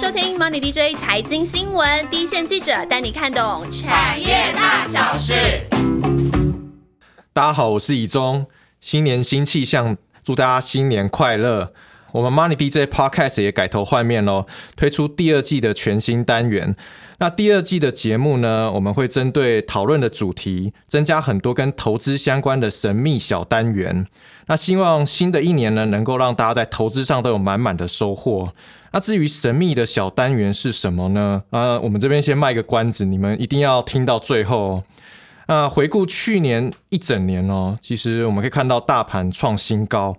[0.00, 5.34] 收听 Money DJ 财经新闻，第一线记者带你看懂产业大小事。
[7.32, 8.46] 大家好，我是以中，
[8.80, 11.72] 新年新气象，祝大家新年快乐。
[12.12, 16.74] 我们 Money DJ Podcast 也改头换面喽，推出第二季的全新单元。
[17.18, 24.06] 那第二季的节目呢，我们会针对讨论的主题，增加很多跟投资相关的神秘小单元。
[24.46, 28.52] 那希望新的一年呢，能够让大家在投资上都有满满的收获。
[28.92, 31.42] 那至于神秘的小单元是什么呢？
[31.50, 34.82] 啊，我们这边先卖个关子，你们一定要听到最后。
[35.48, 40.16] 那回顾去年一整年哦，其实我们可以看到大盘创新高。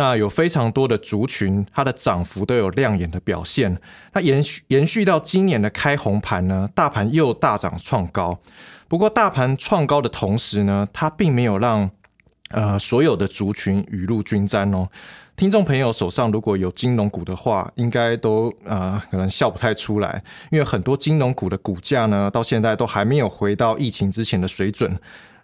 [0.00, 3.78] 那有非常多的族群，它的涨幅都有亮眼的表现。
[4.14, 8.40] 那延续延续到今年的开红盘呢，大盘又大涨创高。
[8.88, 11.90] 不过大盘创高的同时呢，它并没有让
[12.48, 14.88] 呃所有的族群雨露均沾哦。
[15.36, 24.98] 听众朋友手上如果有金融股的话，应该都呃可能笑不太出来，因为很多金融股的股价呢，到现在都还没有回到疫情之前的水准。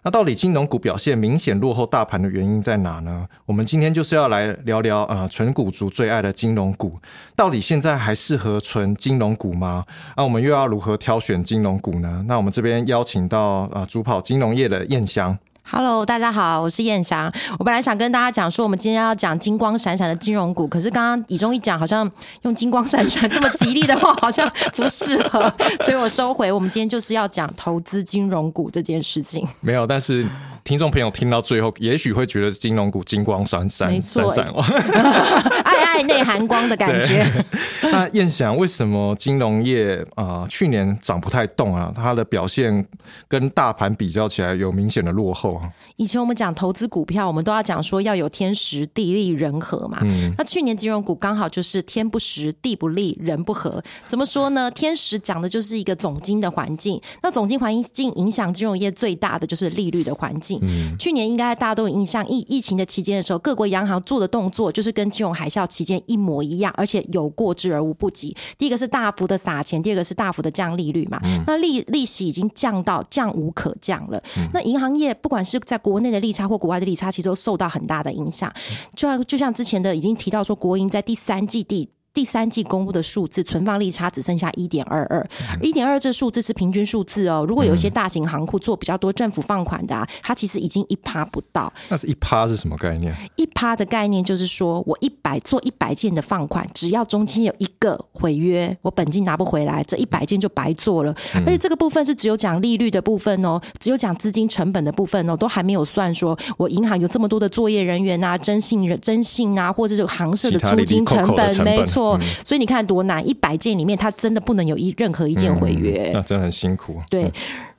[0.07, 3.27] 那到底金融股表现明显落后大盘的原因在哪呢？
[3.45, 6.97] 我们今天就是要来聊聊啊，纯股族最爱的金融股，
[7.35, 9.83] 到底现在还适合纯金融股吗？
[10.15, 12.23] 那我们又要如何挑选金融股呢？
[12.25, 15.37] 那我们这边邀请到啊，主跑金融业的燕翔。
[15.69, 17.29] Hello，大家好，我是燕霞。
[17.59, 22.09] 我本来想跟大家讲说，我们今天要讲金光闪闪的金融股，可是刚刚以中一讲，好像
[22.43, 26.49] 用金光闪闪这么吉利的话，好像不适合，所以我收回。
[26.49, 29.45] 我们今天就是要讲投资金融股这件事情。
[29.59, 30.25] 没有，但是
[30.67, 34.29] 听众朋友听到最后，也许会觉得金融股金光闪闪，没错，
[35.63, 37.25] 爱爱内含光的感觉。
[37.89, 41.89] 那燕翔，为什么金融业啊去年涨不太动啊？
[41.95, 42.85] 它的表现
[43.29, 45.71] 跟大盘比较起来有明显的落后啊。
[45.95, 49.99] 以前我们讲投资股票，我们都要讲说要有天时地利人和嘛。
[50.37, 53.81] 那去年金融股刚好就是天不时、地不利、人不和。
[54.09, 54.69] 怎么说呢？
[54.71, 60.56] 天时讲的就是一个总金的环境，那总金环境影响金融业最大的就是利率的环境。
[60.97, 68.35] 去年应该大家都有印象，疫疫情的期间的时候，各国央行做的动作就是跟金融海啸期间一模一样，而且有过之而无不及。
[68.57, 71.19] 第一个是大幅的撒钱，第二个是大幅的降利率嘛。
[71.45, 74.21] 那利利息已经降到降无可降了。
[74.53, 78.51] 那银行业不管是在国内的利差或国外的利差，其实都受到很大的影响。
[78.95, 81.89] 就像就像之前的已经提到说，国营在第三季第。
[82.13, 85.29] 第三季公布的数字，存放利差只剩下一点二二，
[85.61, 87.45] 一点二这数字是平均数字哦。
[87.47, 91.71] 如果有一些大型行库做比较多政府放款的，啊，它其实已经一趴不到。
[91.89, 93.15] 那这一趴是什么概念？
[93.35, 101.15] 一趴的概念就是说我一百做一百件的放款，只要中间有一个毁约，我本金拿不回来，这一百件就白做了。
[101.33, 112.06] 而且这个部分是只有讲利率的部分哦，只有讲资金成本的部分哦，都还没有算说我银行有这么多的作业人员啊、征信人、征信啊，或者是行社的租金成本，没错。
[112.43, 117.01] 所以你看多难，一百件里面，它真的不能有一任何一件毁约，那真的很辛苦。
[117.09, 117.31] 对。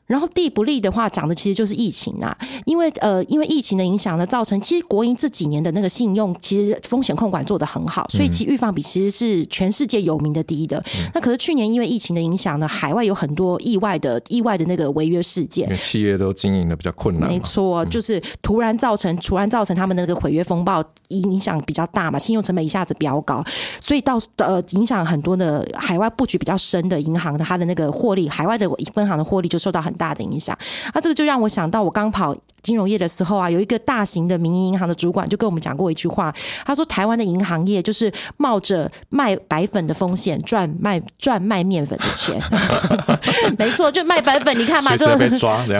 [0.08, 10.82] 然后地不利的话，讲的其实就是疫情啊，因为呃，因为疫情的影响呢，造成其实国营这几年的那个信用其实风险控管做得很好，所以其预防比其实是全世界有名的低的。
[11.12, 17.28] 那可是去年因为疫情的影响呢，海外有很多意外的意外的那个违约事件，企业都经营的比较困难。
[17.28, 23.44] 没错，就是突然造成突然造成他们的那个毁约风暴影响比较大嘛，信用成本一下子飙高，
[23.78, 29.97] 所以到呃影响很多的海外布局比较深的银行的它的那个获利，海外的分行的获利就受到很。
[29.98, 30.56] 大的影响，
[30.94, 42.40] 那这个就让我想到，我刚跑金融业的时候啊，有一个大型的民营银行的主管就跟我们讲过一句话，他说：“台湾的银行业就是冒着卖白粉的风险赚卖赚卖面粉的钱。”
[43.58, 45.06] 没错，就卖白粉，你看嘛，就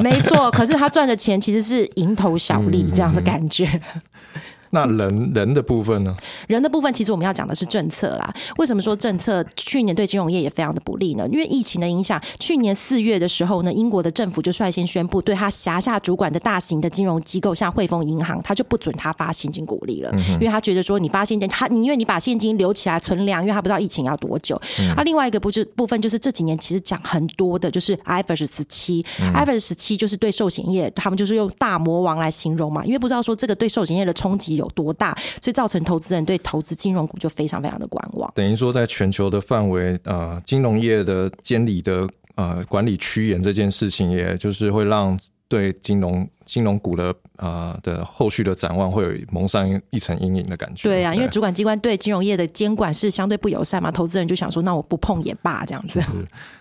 [0.03, 0.51] 没错。
[0.51, 3.81] 可是他赚的钱其实是蝇头小利，这样的感觉。
[4.71, 6.15] 那人人的部分呢？
[6.47, 8.35] 人的部分其实我们要讲的是政策啦。
[8.57, 11.27] 为什么说政策去年对金融业也非常的不利呢？
[11.31, 12.21] 因为疫情的影响。
[12.39, 24.61] 去年四月的时候呢，英国的政府就率先宣布，对他辖下主管的大型的金融机构，像汇丰银行，他就不准他发现金股利了，因为他觉得说你发现金，他宁愿你把现金留起来存粮，因为他不知道疫情要多久。
[24.97, 29.05] 那另外一个不是部分，就是这几年其实讲很多的，就是 IFRS 十七
[29.35, 34.58] ，IFRS 十七就是对寿险业，他们就是用大魔王来形容嘛，因为不知道说这个对寿险业的冲击。
[34.59, 38.31] 有多大，所以造成投资人对投资金融股就非常非常的观望。
[38.35, 50.89] 等于说，在全球的范围，呃，金融业的监理的呃管理趋严这件事情，也就是会让对金融金融股的呃的后续的展望会有蒙上一层阴影的感觉。
[50.89, 56.03] 对啊，因为主管机关对金融业的监管是相对不友善嘛，投资人就想说，那我不碰也罢，这样子。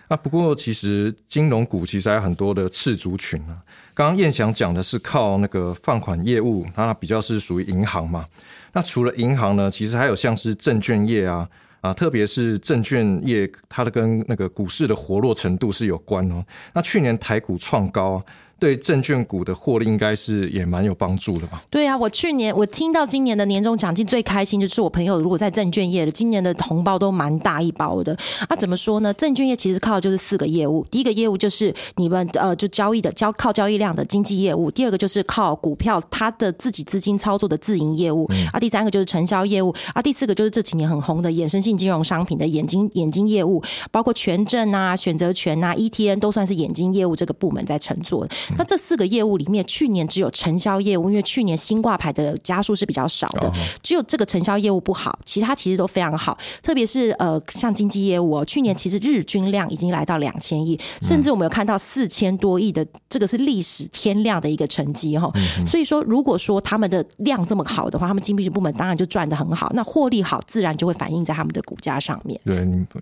[0.08, 3.60] 啊，不过其实金融股其实还有很多的次族群啊。
[3.92, 8.24] 刚刚燕翔讲的是靠那个放款业务，那比较是属于银行嘛。
[8.72, 11.46] 那除了银行呢，其实还有像是证券业啊，
[11.82, 16.42] 啊，特别是证券业，它的跟那个股市的活络程度是有关哦。
[16.72, 18.24] 那去年台股创高。
[18.58, 21.62] 对证券股的获利应该是也蛮有帮助的吧？
[21.70, 28.16] 对啊，我去年我听到今年的年终奖金最开心就是我朋友如果在证券业的，今年的红包都蛮大一包的。
[28.48, 29.14] 啊，怎么说呢？
[29.14, 43.62] 证券业其实靠的就是四个业务，第一个业务就是你们呃就交易的交靠交易量的经济业务，第二个就是靠股票它的自己资金操作的自营业务，啊，第三个就是承销业务，啊，第四个就是这几年很红的衍生性金融商品的眼睛眼睛业务，
[43.92, 48.30] 包括权证啊、选择权啊、ETN 都算是眼睛业务这个部门在乘坐的。
[48.56, 53.52] 那这四个业务里面，去年只有承销业务，因为去年新挂牌的家数是比较少的，
[53.82, 56.38] 只有这个承销业务不好，其他其实都非常好。
[56.62, 65.30] 特别是呃，像经济业务，去年其实日均量已经来到两千亿，甚至我们有看到四千多亿的，这个是历史天量的一个成绩哈。
[65.66, 72.40] 所以说，如果说他们的量这么好的话，他们经济部门当然就赚的很好，那获利好，自然就会反映在他们的股价上面。
[72.44, 72.56] 对，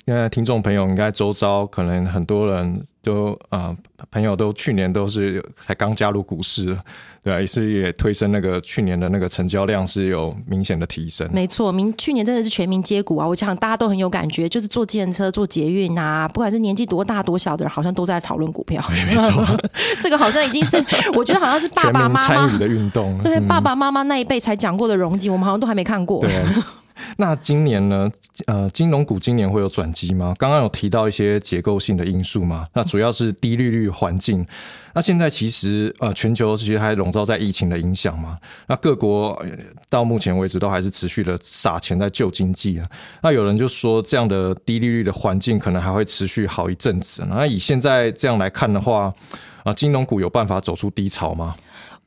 [0.07, 2.87] 现在听众朋友应该周遭可能很多人。
[3.07, 3.73] 都啊，
[4.11, 6.77] 朋友都去年都是才刚加入股市，
[7.23, 11.29] 对啊，也是也推升那个去年的那个成交量是有明显的提升。
[11.33, 13.25] 没错，明去年真的是全民接股啊！
[13.25, 18.85] 我想大家都很有感觉，就是坐电车、坐捷运啊，不管是年纪多大多小的人，好像都在讨论股票。
[19.07, 19.61] 没错，
[20.03, 26.21] 这个好像已经是我觉得好像是爸爸妈妈参与的运动，对爸爸妈妈那一辈才讲过的融景，我们好像都还没看过。
[26.21, 26.43] 对。
[27.19, 28.11] 那今年呢？
[28.47, 30.35] 呃，金融股今年会有转机吗？
[30.39, 32.67] 刚刚有提到一些结构性的因素嘛？
[32.75, 34.47] 那主要是低利率环境。
[34.95, 38.39] 那现在其实呃，全球其实还笼罩在疫情的影响嘛？
[38.67, 39.41] 那各国
[39.89, 42.89] 到目前为止都还是持续的撒钱在救经济啊。
[43.23, 47.23] 那有人就说，这样的低利率的环境可能还会持续好一阵子。
[47.29, 49.13] 那以现在这样来看的话，
[49.65, 51.55] 啊，金融股有办法走出低潮吗？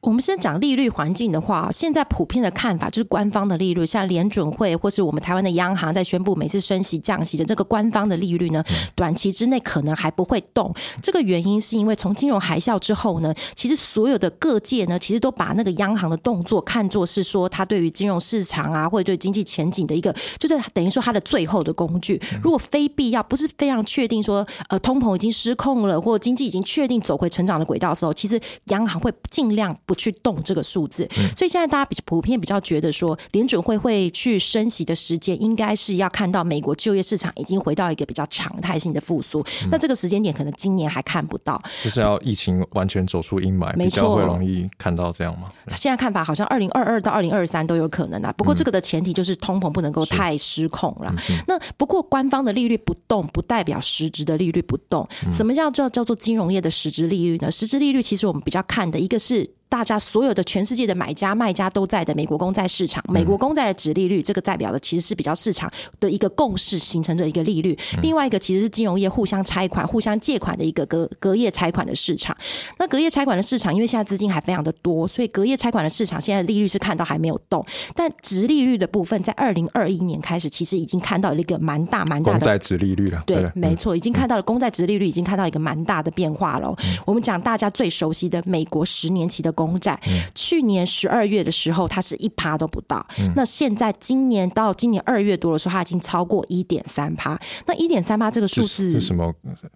[0.01, 8.63] 我们先讲利率环境的话，现在普遍的看法就是官方的利率，像联准会或是我们台湾的央行在宣布每次升息降息的这个官方的利率呢，
[8.95, 10.73] 短期之内可能还不会动。
[11.01, 22.21] 这个原因是因为从金融海啸之后呢，其实所有的各界呢，其实都把那个央行的动作看作是说它对于金融市场啊，或者对经济前景的一个，就是等于说它的最后的工具。
[22.41, 29.77] 如果非必要，不是非常确定说呃通膨已经失控了，或经济已经确定走回成长的轨道的时候，其实央行会尽量。
[29.89, 39.43] 不去动这个数字，所以现在大家比普遍比较觉得说，联准会会去升息的时间，应该是要看到美国就业市场已经回到一个比较常态性的复苏。
[39.71, 45.49] 那这个时间点可能今年还看不到，就是要疫情完全走出阴霾，比较会容易看到这样吗？
[45.75, 48.31] 现在看法好像二零二二到二零二三都有可能啊。
[48.37, 51.11] 不过这个的前提就是通膨不能够太失控了。
[51.47, 55.07] 那不过官方的利率不动，不代表实质的利率不动。
[55.31, 57.51] 什么叫叫叫做金融业的实质利率呢？
[57.51, 59.49] 实质利率其实我们比较看的一个是。
[59.69, 67.77] 大家所有的全世界的买家卖家都在的美国公债市场，美国公债的值利率，这个代表的其实是比较市场的一个共识形成的一个利率。
[68.01, 72.35] 另外一个其实是金融业互相拆款、互相借款的一个隔隔夜拆款的市场。
[72.79, 77.63] 那隔夜拆款的市场，因为现在资金还非常的多，所以隔夜拆款的市场现在利率是看到还没有动。
[77.93, 83.21] 但值利率的部分，在二零二一年开始，其实已经看到了一个蛮大蛮大的公债值利率了。
[83.27, 86.75] 对，没错，已经看到了公债值利率已经看到一个蛮大的变化了。
[87.05, 89.99] 我们讲大家最熟悉的美国十年期的公债，
[90.33, 93.05] 去年十二月的时候，它是一趴都不到。
[93.35, 97.37] 那现在今年到今年二月多的时候，它已经超过一点三趴。
[97.65, 99.33] 那一点三趴这个数字是什么？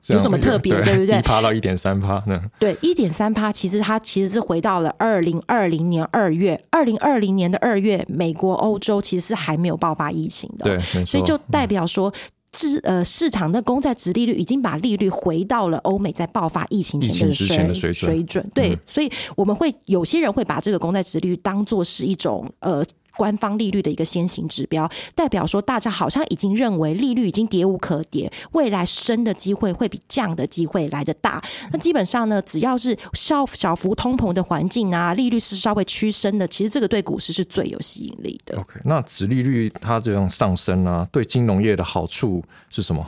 [0.08, 0.74] 有什么特别？
[0.84, 1.18] 对不对？
[1.18, 2.42] 一趴到一点三趴呢？
[2.58, 6.64] 对，一点三趴，其实它其实是回到了二零二零年二月。
[6.70, 12.14] 二零二零年的二月，美国、欧洲其实是还没有爆发疫情的，对，所以就代表说。
[12.56, 22.84] 市呃市场的公债值利率已经把利率回到了欧美在爆发疫情前的水水准，对，所以我们会有些人会把这个公债值利率当做是一种呃。
[23.16, 31.44] 官方利率的一个先行指标，代表说大家好像已经认为利率已经跌无可跌，未来升的机会会比降的机会来的大。
[31.72, 38.58] 那基本上呢，只要是小小幅通膨的环境啊，利率是稍微趋升的，其实这个对股市是最有吸引力的。
[38.60, 43.06] OK，那指利率它这样上升啊，对金融业的好处是什么？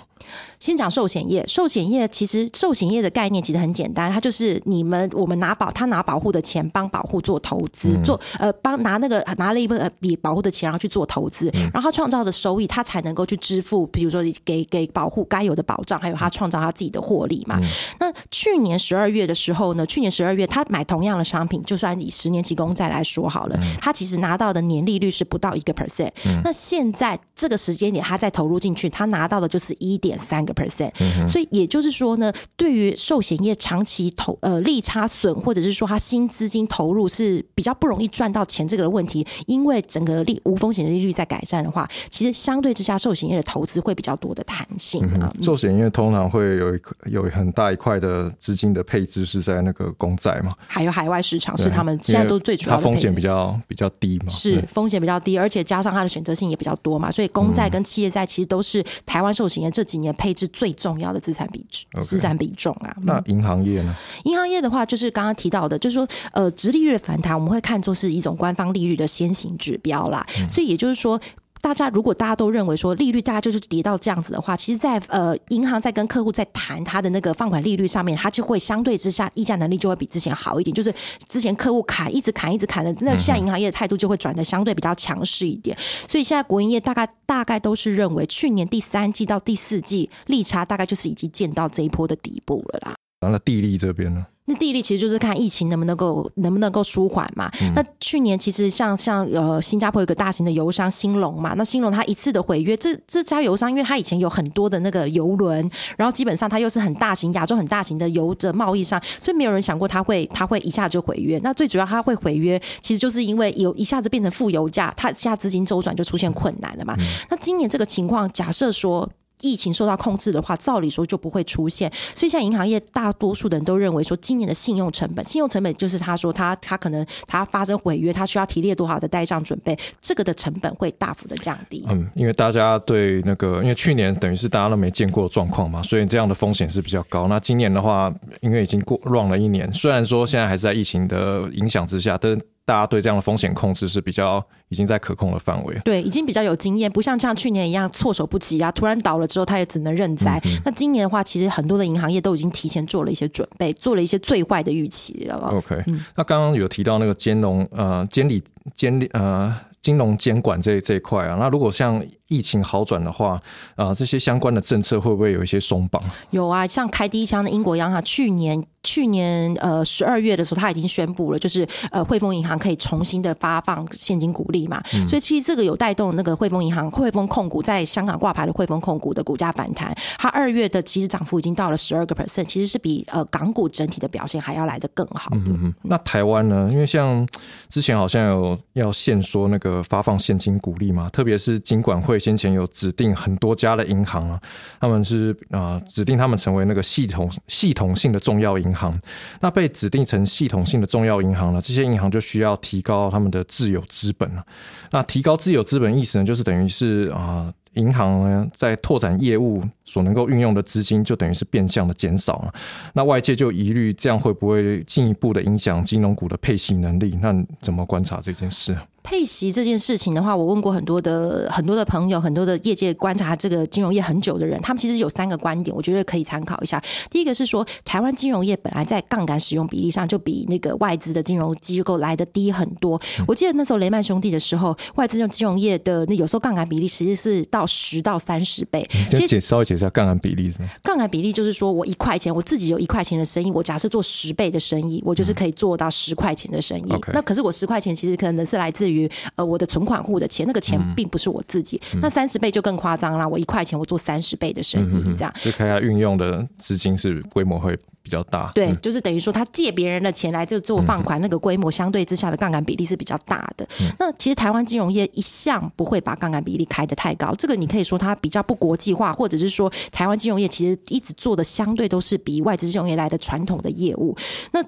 [0.59, 17.59] 先讲寿险业，寿险业其实寿险业的概念其实很简单，它就是你们我们拿保他拿保护的钱帮保护做投资，做呃帮拿那个拿了一笔比保护的钱然后去做投资，然后他创造的收益他才能够去支付，比如说给给保护该有的保障，还有他创造他自己的获利嘛。
[17.99, 26.11] 那去年十二月的时候呢，去年十二月他买同样的商品，就算以十年期公债来说好了，他其实拿到的年利率是不到一个 percent。
[26.43, 30.44] 那现在这个时间点他再投入进去，他拿到的就是一点三。
[30.45, 30.91] 个 percent，
[31.27, 45.03] 所以也就是说呢，对于寿险业长期投呃利差损，或者是说它新资金投入是比较不容易赚到钱这个问题，因为整个利无风险的利率在改善的话，其实相对之下，寿险业的投资会比较多的弹性。
[45.21, 45.31] 啊。
[45.41, 62.95] 寿险业通常会有一有很大一块的资金的配置是在那个公债嘛，还有海外市场是他们现在都最主要的风险比较比较低嘛，是风险比较低，而且加上它的选择性也比较多嘛，所以公债跟企业债其实都是台湾寿险业这几年配置最重要的资产比值、资产比重啊。
[63.01, 63.95] 那银行业呢？
[64.25, 70.23] 银行业的话，就是刚刚提到的，就是说，呃，直利率反弹，我们会看作是一种官方利率的先行指标啦。
[70.47, 71.19] 所以也就是说。
[71.65, 80.71] 大家如果大家都认为说利率大家就是跌到这样子的话，其实，在呃银行在跟客户在谈他的那个放款利率上面，他就会相对之下议价能力就会比之前好一点。
[80.71, 80.93] 就是
[81.27, 85.75] 之前客户砍一直砍一直砍的，那现在银行业的态度就会转的相对比较强势一点。
[86.07, 92.93] 所以现在国营业大概大概都是认为，去年第三季到第四季利差大概就是已经见到这一波的底部了啦。
[93.21, 94.23] 完了，地利这边呢？
[94.47, 97.51] 那地利其实就是看疫情能不能够能不能够舒缓嘛。
[97.75, 111.39] 那去年其实像像呃新加坡有个大型的油商兴隆嘛，那兴隆它一次的毁约，这这家油商因为它以前有很多的那个油轮，然后基本上它又是很大型亚洲很大型的油的贸易商，所以没有人想过它会它会一下就毁约。
[111.39, 116.95] 那最主要它会毁约，其实就是因为有一下子变成负油价，它下资金周转就出现困难了嘛。
[117.29, 119.09] 那今年这个情况，假设说。
[119.41, 121.91] 疫情受到控制的话，照理说就不会出现。
[122.15, 131.85] 所以，像银行业大多数的人都认为说，今年的信用成本，信用成本就是他说他他可能他发生违约，他需要提列多少的呆账准备，这个的成本会大幅的降低。
[131.89, 137.27] 嗯，因为大家对那个，因为去年等于是大家都没见过状况嘛，所以这样的风险是比较高。
[137.27, 150.41] 那今年的话，因为已经过 run 了一年，虽然说现在还是在疫情的影响之下，但大家对这样的风险控制是比较已经在可控的范围，对，已经比较有经验，不像像去年一样措手不及啊，突然倒了之后他也只能认栽。
[150.65, 155.35] 那今年的话，其实很多的银行业都已经提前做了一些准备，做了一些最坏的预期了。
[155.53, 155.83] OK，
[156.15, 158.43] 那刚刚有提到那个金融呃监理
[158.75, 159.55] 监理呃。
[159.85, 163.41] 金融监管这这一块啊，那如果像疫情好转的话，
[163.75, 166.01] 啊，这些相关的政策会不会有一些松绑？
[166.31, 185.29] 有啊，像开第一枪的英国央行，去年去年呃十二月的时候，他已经宣布了，就是呃汇丰银行可以重新的发放现金股利嘛，所以其实这个有带动那个汇丰银行、汇丰控股在香港挂牌的汇丰控股的股价反弹，它二月的其实涨幅已经到了十二个 percent，其实是比呃港股整体的表现还要来得更好。
[185.33, 186.67] 嗯嗯，那台湾呢？
[186.71, 187.27] 因为像
[187.69, 189.75] 之前好像有要限说那个。
[189.87, 194.39] 发放现金鼓励嘛，特别是金管会先前有指定很多家的银行啊，
[194.79, 198.97] 他们是啊指定他们成为那个系统系统性的重要银行。
[199.41, 204.43] 那被指定成系统性的重要银行呢，这些银行就需要提高他们的自有资本了。
[204.91, 207.53] 那提高自有资本意思呢，就是等于是啊。
[207.75, 212.53] 银行呢，在拓展业务所能够运用的资金，就等于是变相的减少了。
[212.93, 217.19] 那外界就疑虑，这样会不会进一步的影响金融股的配息能力？
[217.21, 218.73] 那怎么观察这件事？
[219.05, 226.83] 配息这件事情的话，我问过很多的很多的朋友，很多的业界观察这个金融业很久的人，他们其实有三个观点，我觉得可以参考一下。
[227.11, 232.99] 第一个是说，台湾金融业本来在杠杆使用比例上就比那个外资的金融机构来的低很多。
[233.27, 238.83] 我记得那时候雷曼兄弟的时候，外资用金融业的那有时候杠杆比例其实是到十到三十倍。
[239.11, 240.69] 先解稍微解释下杠杆比例是吗？
[240.81, 246.91] 杠杆比例就是说我一块钱，我自己有一块钱的生意，我假设做十倍的生意，我就是可以做到十块钱的生意。
[247.13, 248.94] 那可是我十块钱其实可能是来自于
[249.35, 249.65] 呃我的。
[249.65, 251.81] 存款户的钱，那个钱并不是我自己。
[252.01, 258.49] 那三十倍就更夸张了，我一块钱我做三十倍的生意，这样就看他运用的资金是规模会比较大。
[258.53, 263.67] 对，就是等于说他借别人的钱来就做放款，那个规模相对之下的杠杆比例是比较大的。
[263.99, 274.15] 那其实台湾金融业一向不会把杠杆比例开得太高，这个你可以说它比较不国际化，或者是说台湾金融业其实一直做的相对都是比外资金融业来的传统的业务。
[274.53, 274.63] 那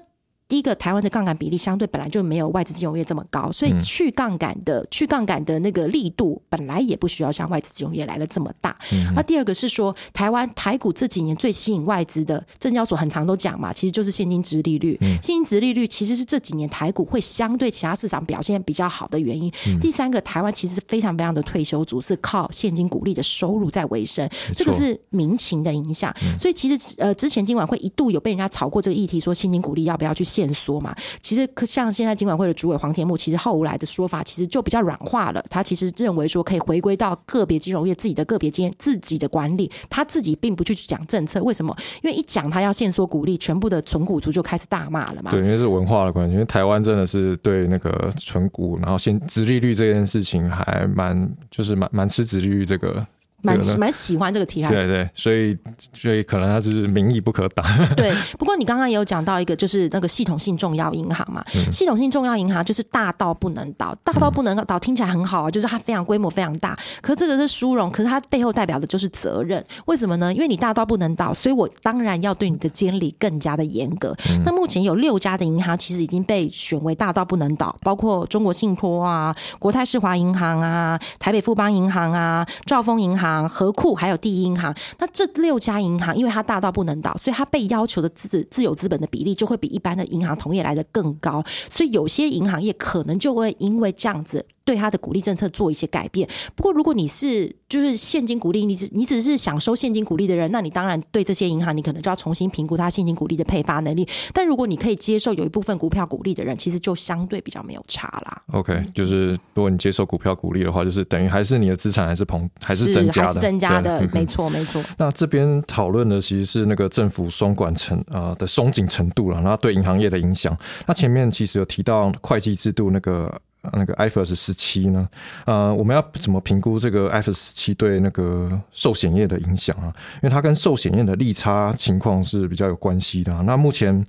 [0.48, 8.74] 第一个，台湾的杠杆比例相对本来就没有外资金融业这么高，所以去杠杆的去杠杆的那个力度本来也不需要像外资金融业来的这么大。
[9.14, 14.96] 那第二个是说，台湾台股这几年最吸引外资的，证交所很常都讲嘛，其实就是现金值利率。
[15.20, 19.52] 现金值利率其实是这几年台股会相对其他市场表现比较好的原因。
[19.82, 24.26] 第三个，台湾其实非常非常的退休族是靠现金股利的收入在维生，
[24.56, 26.10] 这个是民情的影响。
[26.38, 30.24] 所以其实呃，之前今晚会一度有被人家炒过这个议题，说现金股利要不要去。
[30.38, 35.44] 线索嘛，其实像现在金管会的主委黄天木，其实后来的说法其实就比较软化了。
[35.50, 41.42] 他其实认为说可以回归到个别金融业自己的个别间自己的管理，他自己并不去讲政策。
[41.42, 41.76] 为什么？
[42.02, 45.32] 因为一讲他要限缩鼓励，全部的存股族就开始大骂了嘛。
[45.32, 46.34] 对，因为是文化的关系。
[46.34, 53.04] 因为台湾真的是对那个存股，然后先殖利率这件事情还蛮就是蛮蛮吃殖利率这个。
[53.42, 54.68] 蛮蛮喜欢这个题材。
[54.68, 55.56] 对对，所以
[55.92, 57.64] 所以可能它是民意不可挡。
[57.96, 61.44] 对，不过你刚刚也有讲到一个，就是那个系统性重要银行嘛。
[61.70, 66.76] 系统性重要银行就是大到不能倒，大到不能倒，听起来很好啊，就是它非常规模非常大。
[67.00, 69.64] 可是这个是殊荣，可是它背后代表的就是责任。
[69.86, 70.32] 为什么呢？
[70.34, 74.14] 因为你大到不能倒，所以我当然要对你的监理更加的严格。
[74.44, 84.74] 那目前有六家的银行其实已经被选为大到不能倒，包括中国信托啊、国泰世华银行啊、台北富邦银行啊、兆丰银行、啊和库还有第一银行。
[84.98, 91.44] 那这六家银行，因为它大到不能倒，所以它被要求的自自有资本的比例就会比一般的银行同业来的更高。
[91.68, 94.46] 所以有些银行业可能就会因为这样子。
[94.68, 96.28] 对他的鼓励政策做一些改变。
[96.54, 104.06] 不过，如果你是就是现金鼓励，你只你只是想收现金鼓励的人，那你当然对这些银行，你可能就要重新评估它现金鼓励的配发能力。
[104.34, 108.42] 但如果你可以接受有一部分股票鼓励的人，其实就相对比较没有差啦。
[108.52, 114.84] OK，就是如果你接受股票鼓励的话，就是等于还是你的资产还是膨还是增加的，增加的，没错没错。
[114.98, 120.54] 那这边讨论的其实是那个政府松管程啊的松紧程度了，然后对银行业的影响。
[120.86, 123.40] 那前面其实有提到会计制度那个。
[123.72, 125.08] 那个 IFRS 十七呢？
[125.44, 129.92] 呃，我们要怎么评估这个 IFRS 十七对那个寿险业的影响啊？
[130.16, 133.42] 因为它跟寿险业的利差情况是比较有关系的。
[133.42, 134.04] 那目前，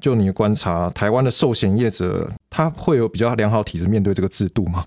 [0.00, 4.84] 就你的观察，台湾的寿险业者，他会有比较良好体质面对这个制度吗？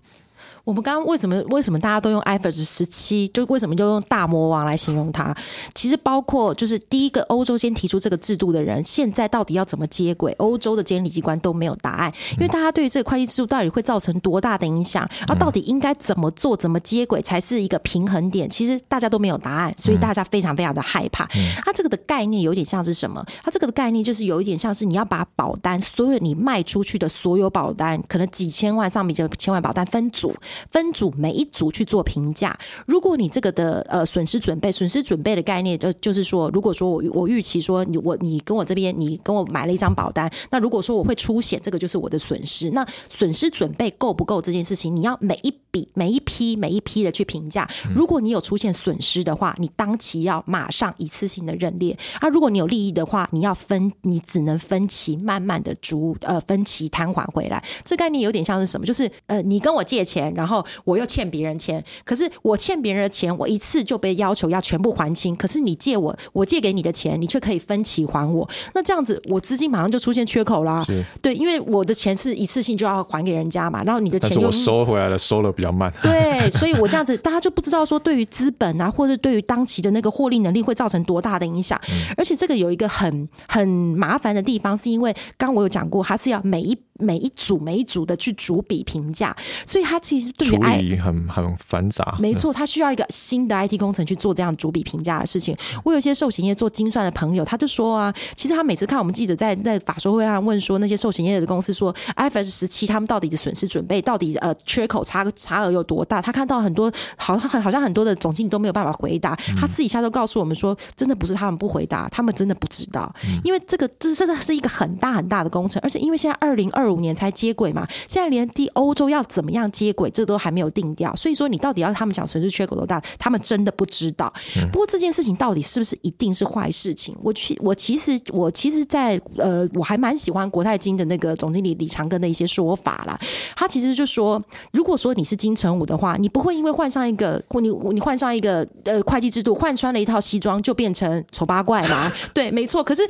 [0.64, 3.28] 我们刚刚为什么为什么大家都用 iPhone 十七？
[3.30, 5.36] 就为什么就用大魔王来形容它？
[5.74, 10.32] 其实包括就是第一个欧洲先提出这个制度的人，现在到底要怎么接轨？
[10.34, 18.50] 欧洲的监理机关都没有答案，因为大家对于这个会计制度到底会造成多大的影响，然后到底应该怎么做、怎么接轨才是一个平衡点？
[18.50, 21.28] 其实大家都没有答案，所以大家非常非常的害怕。
[21.66, 23.26] 它这个的概念有点像是什么？
[23.44, 30.34] 它这个的概念就是有一点像是你要把保单所有你卖出去的所有保单，可能几千万上面就千万保单分组。
[30.72, 32.58] 分组每一组去做评价。
[32.86, 42.72] 如果你这个的呃损失准备，损失准备的概念就就是说，如果说我我预期说你我你跟我这边你跟我买了一张保单，那如果说我会出险，这个就是我的损失。
[42.72, 47.68] 那损失准备够不够这件事情，你要每一笔每一批每一批的去评价。
[47.96, 51.98] 如果你有出现损失的话，你当期要马上一次性的认列。
[52.20, 57.64] 啊，如果你有利益的话，你要分，你只能分期慢慢的逐呃分期摊还回来。
[57.84, 58.86] 这概念有点像是什么？
[58.86, 60.66] 就是呃你跟我借钱，然后。
[60.84, 65.36] 我又欠别人钱，可是我欠别人的钱，我一次就被要求要全部还清。
[65.36, 68.50] 可是你借我，我借给你的钱，你却可以分期还我。
[68.74, 70.84] 那这样子，我资金马上就出现缺口啦。
[71.22, 75.94] 对，因为我的钱是一次性就要还给人家嘛，然后你的钱又收回来了，收的比较慢。
[76.02, 81.80] 对，所以我这样子，大家就不知道说对于资本啊，或者对于当期的那个获利能力会造成多大的影响。
[82.18, 86.78] 而且这个有一个很很麻烦的地方，是因为刚我有讲过，它是要每一。
[87.02, 92.16] 每一组每一组的去逐笔评价，所以它其实对于 I 很很繁杂。
[92.20, 95.56] 没错，他需要一个新的 IT 工程去做这样主笔评价的事情。
[95.84, 106.22] 我有些寿险业做精算的朋友，他就说啊，其实他每次看我们记者在在法说会上问说，那些寿险业的公司说，IFRS 十七他们到底的损失准备到底呃缺口差差额有多大？
[106.22, 113.14] 他看到很多好像好像很多的总经理都没有办法回答，他私底下都告诉我们说，真的不是他们不回答，他们真的不知道，
[113.44, 121.16] 因为这个这真的是一个很大很大的工程，而且因为现在二零二五年才接轨嘛，现在连第欧洲要怎么样接轨，这都还没有定掉。
[121.16, 124.32] 所以说，你到底要他们讲城市缺口多大，他们真的不知道。
[124.72, 127.16] 不过这件事情到底是不是一定是坏事情？
[127.22, 133.20] 我去，我其实我其实，在呃，我还蛮喜欢国泰金的那个总经理李长庚的一些说法啦。
[133.56, 142.12] 他其实就说，如果说你是金城武的话，你不会因为换上一个或你你换上一个呃会计制度，换穿了一套西装就变成丑八怪嘛？
[142.34, 142.84] 对，没错。
[142.84, 143.02] 可是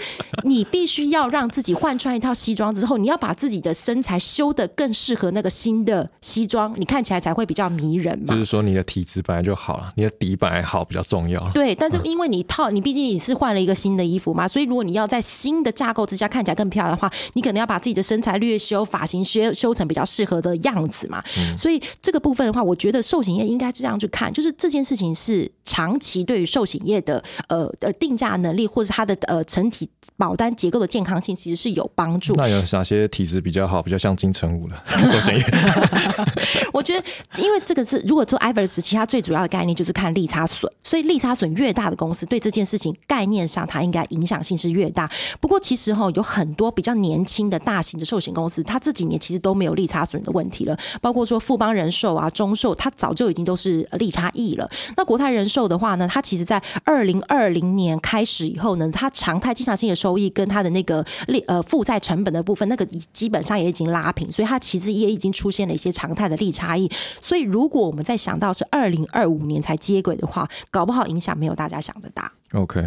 [0.44, 4.22] 你必须要让自己换穿一套西装之后，你要把自己的身材。
[4.22, 8.34] 修的更适合那个新的西装，你看起来才会比较迷人嘛。
[8.34, 11.50] 就是说，你的体质本来就好了，你的底本来好比较重要。
[11.54, 21.24] 对，但是因为你套，你毕竟你是换了一个新的衣服嘛，所以如果你要在新的架构之下看起来更漂亮的话，你可能要把自己的身材略修，发型修修成比较适合的样子嘛。
[21.58, 32.36] 所以这个部分的话，我觉得寿险业应该是这样去看，就是这件事情是长期对于寿险业的呃呃定价能力，或者它的呃整体保单结构的健康性，其实是有帮助。
[32.36, 33.82] 那有哪些体质比较好？
[33.82, 35.46] 比较像金城武了， 寿险业。
[36.74, 37.04] 我觉得，
[37.42, 45.08] 因为这个是如果做 IVERS 时期，它最主要的概念就是看利差损，所以利差损越大的公司，对这件事情概念上它应该影响性是越大。
[45.40, 50.76] 不过其实哈，有很多比较年轻的大型的寿险公司，它这几年其实都没有利差损的问题了。
[51.02, 54.68] 包括说富邦人寿啊、中寿，它早就已经都是利差异了。
[54.98, 63.82] 那国泰人寿的话呢，它其实在二零二零年开始以后呢，它常态经常性的收益跟它的那个利呃负债成本的部分，那个基本上也已经。
[63.92, 66.81] 拉平，所以它其实也已经出现了一些常态的利差异。
[67.20, 72.32] 所以如果我们在想到是二零二五年才接轨的话，搞不好影响没有大家想的大。
[72.54, 72.86] OK，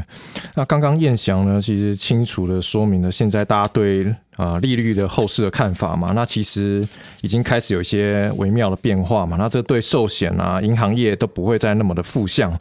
[0.55, 6.13] 那刚刚燕翔呢，其实清楚的说明了现在大家对啊利率的后市的看法嘛。
[6.13, 6.87] 那其实
[7.23, 9.39] 已经开始有一些微妙的变化嘛。
[9.39, 12.55] 那这对寿险啊、银行业都不会再那么的负向。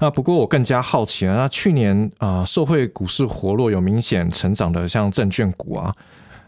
[0.00, 5.96] 那不过我更加好奇了，那去年啊，社会股市活络有明显成长的，像证券股啊，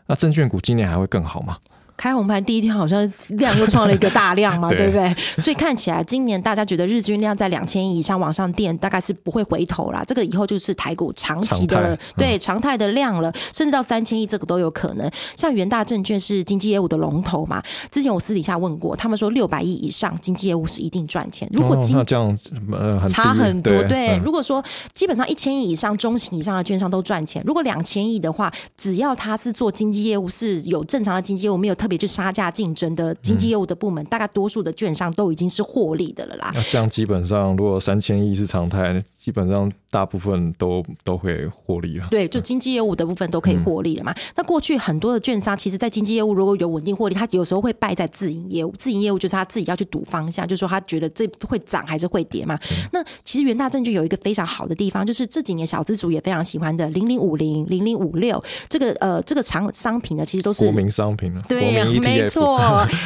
[0.07, 1.57] 那证券股今年还会更好吗？
[1.97, 5.15] 开红盘第一天好像量又创了一个大量嘛， 对不对？
[5.39, 10.03] 所以看起来今年大家觉得日均量在两千亿以上往上垫，大概是不会回头啦。
[10.07, 15.11] 这个以后就是台股长期的对常态的量了，甚至到三千亿这个都有可能。
[15.37, 21.49] 像元大证券是经纪业务的龙头嘛，之前我私底下问过，他们说六百亿以上经纪业务是一定赚钱。
[21.53, 22.37] 如果那这样
[22.73, 24.17] 呃差很多，对。
[24.25, 24.63] 如果说
[24.95, 31.93] 基本上一千亿以上中型以上的券商都赚钱，如果两千亿的话，只要他是做经纪业务是有正常的经纪业务，没有特别。
[31.93, 36.51] 也就杀价竞争的经济业务的部门，大概多数的券商都已经是获利的了啦。
[36.55, 42.07] 那这样基本上，如果三千亿是常态，基本上大部分都都会获利了。
[42.11, 44.15] 对，就经纪业务的部分都可以获利了嘛。
[44.35, 48.73] 那过去很多的券商，其实在经纪业务如果有稳定获利，他有时候会败在自营业务。
[48.79, 52.59] 自营业务就是他自己要去赌方向，就是说他觉得这会涨还是会跌嘛。
[52.91, 61.43] 那其实元大证券有一个非常好的地方，就是这几年小资主也非常喜欢的零零五零、零零五六这个呃这个长商品呢，其实都是国民商品了。
[61.47, 61.83] 对。
[62.01, 62.59] 没错，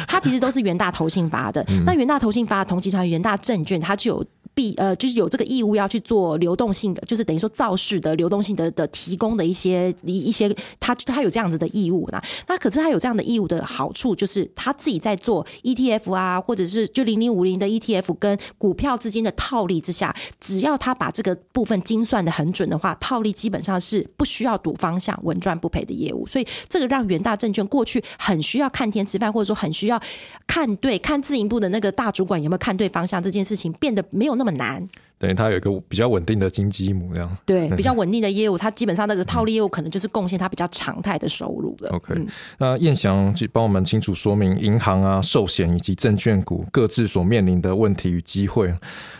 [0.07, 1.65] 它其实都是元大投信发的。
[1.85, 4.25] 那元大投信发同集团元大证券，它就有。
[4.57, 12.19] 必呃，就是有这个义务要去做流动性的，就是等于说造势的流动性的的提供的一些一一些，他他有这样子的义务啦。
[12.47, 26.25] 那可是他有这样的义务的好处，就是他自己在做 ETF 啊，或者是就零零五零的 ETF 跟股票之间的套利之下，只要他把这个部分精算的很准的话，套利基本上是不需要赌方向，稳赚不赔的业务。
[26.25, 30.01] 所以这个让元大证券过去很需要看天吃饭，或者说很需要
[30.47, 34.46] 看对看自营部的那个大主管有没有看对方向这件事情，变得没有那么。
[34.47, 34.85] 很难。
[35.19, 41.89] 等于它有一个比较稳定的经济模样，对， 比较稳定的业务，它基本上那个套利业务可能就是贡献它比较常态的收入了。
[41.89, 42.13] OK，
[42.59, 48.71] 那燕翔去帮我们清楚说明银行啊、寿险以及证券股各自所面临的问题与机会。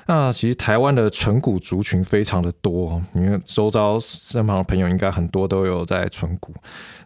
[0.06, 6.54] 那其实台湾的存股族群非常的多，因为周遭身旁的朋友应该很多都有在存股。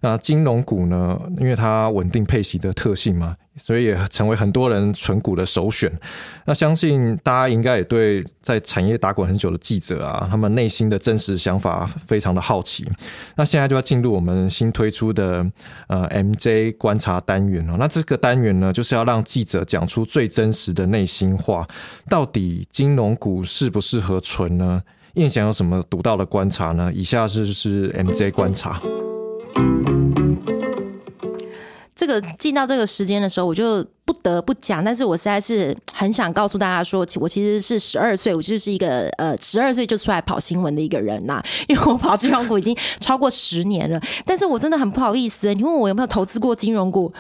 [0.02, 3.38] 那金融股呢，因为它稳定配息的特性嘛。
[3.58, 5.92] 所以也成为很多人存股的首选。
[6.46, 12.88] 那相信大家应该也对在产业打滚很久的记者啊，他们内心的真实想法非常的好奇。
[13.36, 15.46] 那现在就要进入我们新推出的
[15.88, 17.76] 呃 MJ 观察单元哦。
[17.78, 21.68] 那这个单元呢，就是要让记者讲出最真实的内心话。
[22.10, 24.82] 到底金融股适不适合存呢？
[25.16, 26.90] 印象有什么独到的观察呢？
[26.94, 28.82] 以下是就是 MJ 观察。
[32.02, 34.84] 这个进到这个时间的时候，我就不得不讲。
[34.84, 41.40] 但是我实在是很想告诉大家说，我其实是十二岁，我就是一个呃十二岁就出来跑新闻的一个人呐。
[41.70, 47.14] 因为我跑金融股已经超过十年了，但是我真的很不好意思，你问我有没有投资过金融股？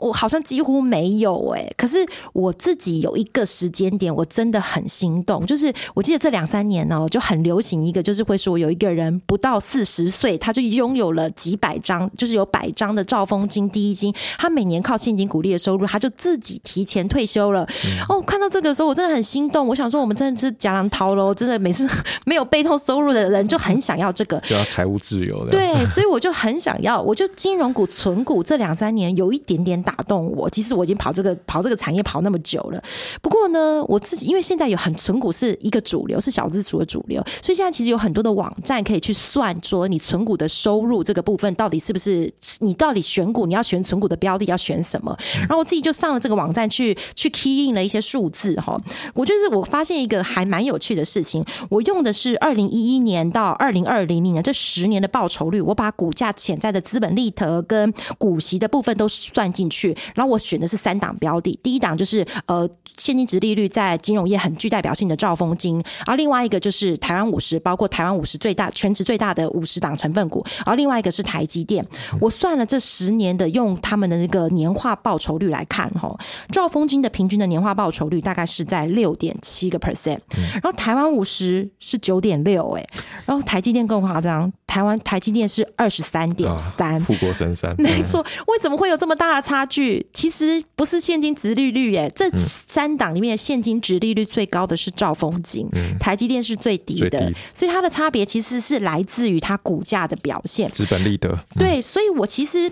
[0.00, 5.46] 我好像几乎没有哎，可是我自己有一个时间点，我真的很心动。
[5.46, 17.66] 就是我记得这两三年呢，就很流行一个，就是会说有一个人不到四十岁，他就拥有了几百张，就是有百张的兆丰金第一金，他每年靠现金股利的收入，他就自己提前退休了。
[18.08, 19.66] 哦，看到这个时候，我真的很心动。
[19.68, 21.88] 我想说，我们真的是假狼逃喽，真的每次
[22.26, 25.52] 没有被动收入的人就很想要这个，就要财务自由的。
[25.52, 32.82] 对，所以我就很想要，我就金融股、存股这两三年有一点点打动我，其实我已经跑这个跑这个产业跑那么久了。
[33.22, 45.16] 不过呢，我自己因为现在有很存股是一个主流，是小资族的主流，所以现在其实有很多的网站可以去算，说你存股的收入这个部分到底是不是你到底选股，你要选存股的标的要选什么？
[45.40, 48.80] 然后我自己就上了这个网站去去 key in 了一些数字哈。
[49.12, 59.73] 我就是我发现一个还蛮有趣的事情，我用的是二零一一年到二零二零年这十年的报酬率，我把股价潜在的资本利得跟股息的部分都算进去。
[60.14, 71.84] 然后我选的是三档标的，第一档就是呃现金值利率在金融业很具代表性的兆丰金，然后另外一个就是台湾五十，包括台湾五十最大全值最大的五十档成分股，然后另外一个是台积电。
[72.20, 76.16] 我算了这十年的用他们的那个年化报酬率来看，哈，
[76.50, 80.18] 兆丰金的平均的年化报酬率大概是在六点七个 percent，
[80.52, 82.86] 然后台湾五十是九点六，哎，
[83.26, 90.06] 然后台积电更夸张，台湾台积电是二十三点三，富国神山，没错，为什么会有这么大的差距？
[90.12, 101.38] 其实不是现金值利率耶，这三档里面的现金值利率最高的是兆丰金，台积电是最低的，所以它的差别其实是来自于它股价的表现，资本利得。
[101.58, 102.70] 对，所以我其实。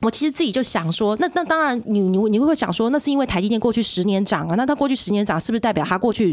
[0.00, 6.32] 我其实自己就想说，那那当然，你你你会想说，那是因为台积电过去十年涨啊，那它过去十年涨，是不是代表它过去？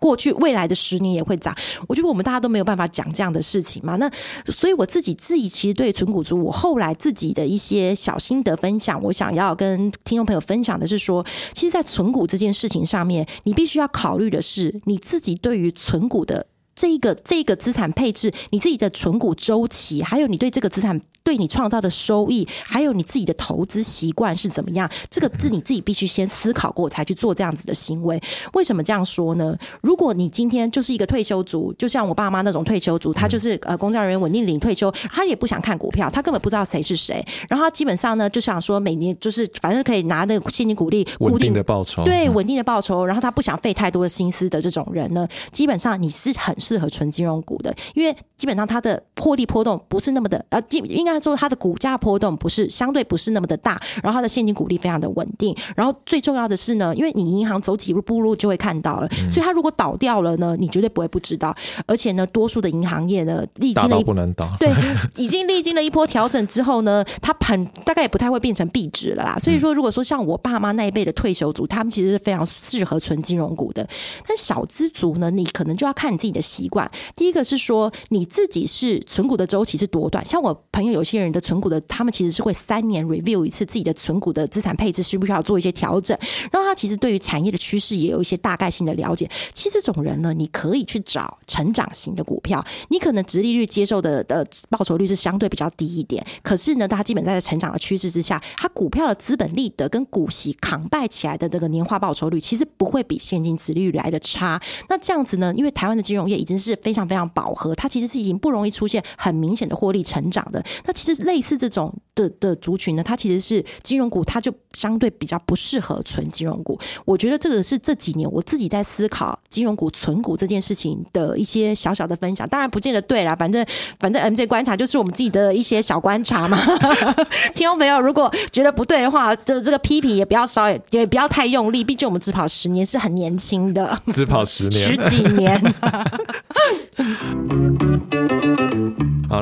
[0.00, 1.54] 过去未来的十年也会涨，
[1.86, 3.96] 我觉得我们大家都没有办法讲这样的事情嘛。
[3.96, 4.10] 那
[4.46, 16.46] 所以我自己自己其实对存股族，我后来自己的一些小心得分享，我想要跟听众朋友分享的是说，其实，在存股这件事情上面，你必须要考虑的是你自己对于存股的。
[16.76, 24.88] 这一个这个资产配置，你自己的存股周期，还有你对这个资产对你创造的收益，还有你自己的投资习惯是怎么样？
[25.10, 28.20] 这个是你自己必须先思考过才去做这样子的行为。
[28.52, 29.56] 为什么这样说呢？
[29.80, 46.54] 如果你今天就是一个退休族，就像我爸妈那种退休族，他就是呃工作人员稳定领退休，他也不想看股票，他根本不知道谁是谁，然后他基本上呢就想说每年就是反正可以拿那个现金股利稳定的报酬，对稳定的报酬，然后他不想费太多的心思的这种人呢，基本上你是很。
[46.66, 61.54] 适合纯金融股的，因为基本上它的获利波动不是那么的，呃，应该说它的股价波动不是相对不是那么的大，然后它的现金股利非常的稳定，然后最重要的是呢，因为你银行走几步路就会看到了，所以它如果倒掉了呢，你绝对不会不知道，
[61.86, 64.70] 而且呢，多数的银行业呢，历经了不能倒，对，
[65.16, 69.38] 已 经历经了一波调整之后呢，它很大概也不太会变成壁纸了啦。
[69.38, 73.86] 所以说，如果说像我爸妈那一辈的退休族，他们其实是非常适合存金融股的，
[74.26, 76.40] 但小资族呢，你可能就要看你自己的。
[76.56, 86.16] 习惯，第一个是说你自己是存股的周期是多短，像我朋友有些人的存股的，他们其实是会三年 review 一次自己的存股的资产配置，需不需要做一些调整，
[86.50, 89.28] 然后他其实对于产业的趋势也有一些大概性的了解。
[89.52, 104.60] 其实这种人呢，你可以去找成长型的股票，你可能直利率接受的的报酬率是相对比较低一点，可是呢，它基本在成长的趋势之下，它股票的资本利得跟股息扛败起来的这个年化报酬率，其实不会比现金直利率来的差。
[104.88, 106.36] 那这样子呢，因为台湾的金融业。
[106.46, 110.64] 已经是非常非常饱和，它其实是已经不容易出现很明显的获利成长的。
[110.84, 116.76] 那其实类似这种的的族群呢，它其实是金融股，它就相对比较不适合存金融股。
[117.04, 122.48] 我觉得这个是这几年我自己在思考金融股存股这件事情的一些小小的分享。
[122.48, 123.64] 当然不见得对啦，反正
[124.00, 126.58] 反正 MJ 观察就是我们自己的一些小观察嘛。
[127.54, 135.62] 听众朋友如果觉得不对的话，这这个批评也不要稍微也不要太用力，毕竟我们只跑十年是很年轻的，只跑十年十几年。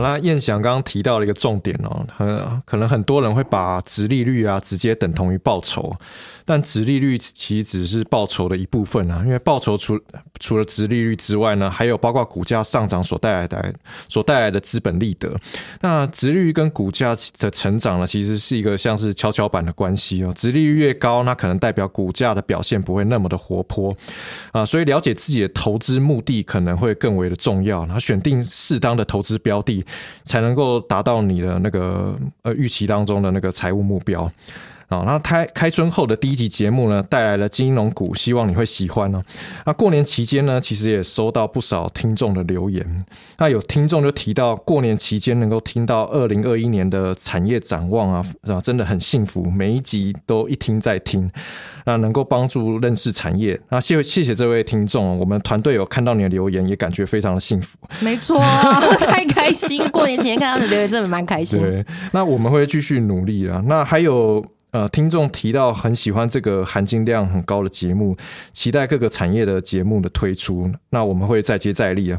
[0.05, 5.97] 那燕翔刚刚提到了一个重点哦，很可能很多人会把直利率啊直接等同于报酬。
[6.47, 9.99] 但殖利率其实只是报酬的一部分啊，因为报酬除
[10.39, 13.73] 除了殖利率之外呢，还有包括股价上涨所带来的
[14.11, 15.35] 所带来的资本利得。
[15.81, 20.35] 那殖利率跟股价的成长呢，其实是一个像是跷跷板的关系哦。
[20.37, 23.97] 殖利率越高，那可能代表股价的表现不会那么的活泼
[24.53, 24.67] 啊。
[24.67, 29.83] 所以了解自己的投资目的可能会更为的重要，然后选定适当的投资标的，
[30.25, 34.31] 才能够达到你的那个呃预期当中的那个财务目标。
[34.95, 39.23] 啊，那开开春后的第一集节目呢，带来了金融股，希望你会喜欢哦。
[39.67, 42.85] 那过年期间呢，其实也收到不少听众的留言。
[43.39, 51.29] 那有听众就提到，过年期间能够听到二零二一年的产业展望啊，啊，真的很幸福，每一集都一听再听。
[51.87, 57.77] 那能够帮助认识产业，那谢谢谢这位听众，我们团队有看到你的留言，也感觉非常的幸福。
[58.01, 58.41] 没错，
[59.01, 61.61] 太开心，过年前看到你的留言，真的蛮开心。
[61.61, 63.63] 对，那我们会继续努力了。
[63.67, 64.45] 那还有。
[64.75, 68.17] 呃，听众提到很喜欢这个含金量很高的节目，
[68.53, 72.19] 期待各个产业的节目的推出，那我们会再接再厉啊。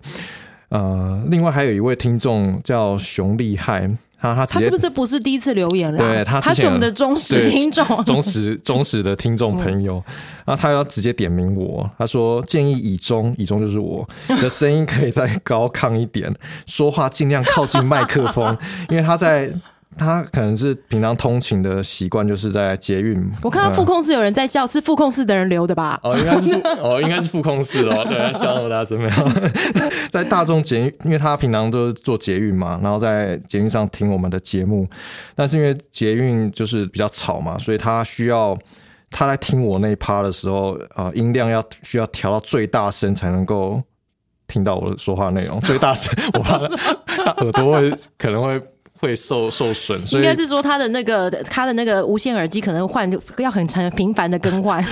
[0.69, 3.91] 呃，另外还有一位听众叫熊厉害，
[4.21, 5.97] 他他他是不是不是第一次留言了？
[5.97, 10.01] 对他他是我们的忠实听众，忠实忠实的听众朋友。
[10.45, 16.33] 然后他要直接点名我，他说建议以中以中就是我的声音可以再高亢一点，
[16.65, 19.51] 说话尽量靠近麦克风， 因为他在。
[19.97, 23.31] 他可能是平常通勤的习惯，就是在捷运。
[23.41, 25.97] 我看到副控室有人在笑，是副控室的人留的吧？
[26.03, 28.03] 哦，应该是哦，应该是副控室哦。
[28.09, 29.89] 对，笑那么大声没有？
[30.11, 34.85] 在大众捷运，因为他平常都是坐捷运嘛，然后在捷运上听我们的节目。
[35.33, 38.57] 但是因为捷运就是比较吵嘛，所以他需要
[39.11, 43.81] 他在听我那一趴的时候啊，音量要需要调到最大声才能够
[44.45, 45.57] 听到我的说话内容。
[45.61, 48.61] 最大声，我怕他耳朵会可能会。
[48.99, 54.83] 会受受损，应该是说他的那个他的那个无线耳机可能换要很长频繁的更换。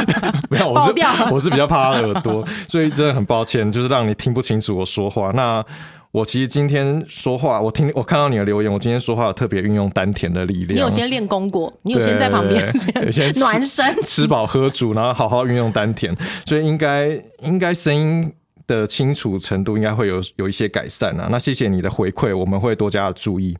[0.48, 0.94] 没有，我是
[1.30, 5.30] 我是比较怕耳朵，所以真的很抱歉，就是让你听不清楚我说话。
[5.32, 5.64] 那
[6.12, 10.74] 我其实今天说话，我听我看到你的留言，我今天说话有特别运用丹田的力量。
[10.74, 11.72] 你有先练功过？
[11.82, 12.72] 你有先在旁边
[13.12, 18.32] 先暖身，吃饱喝足，然后好好运用丹田，所以应该应该声音。
[18.76, 21.28] 的清楚程度应该会有有一些改善啊。
[21.30, 23.56] 那谢谢你的回馈，我们会多加的注意。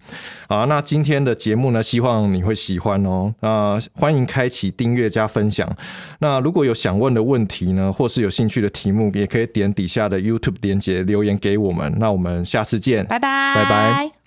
[0.48, 3.34] 好，那今天的节目呢，希望你会喜欢哦。
[3.40, 5.68] 那欢迎开启订阅加分享。
[6.20, 11.92] 那如果有想问的问题呢，或是有兴趣的题目，也可以点底下的 YouTube 连接留言给我们。
[11.98, 14.19] 那我们下次见，拜拜，拜拜。